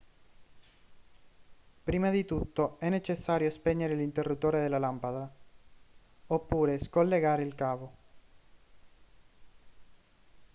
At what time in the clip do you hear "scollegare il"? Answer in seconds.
6.79-7.53